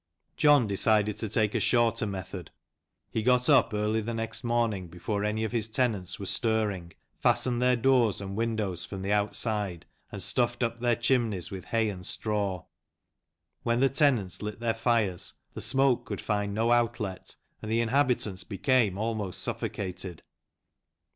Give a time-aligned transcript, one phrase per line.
[0.35, 2.49] John decided to take a shorter method.
[3.11, 7.61] He got up early the next morning, before any of his tenants were stirring, fastened
[7.61, 12.03] their doors and windows from the outside, and stuffed up their chimneys with hay and
[12.03, 12.65] straw.
[13.61, 18.43] When the tenants lit their fires the smoke could find no outlet, and the inhabitants
[18.43, 20.23] became almost suffocated.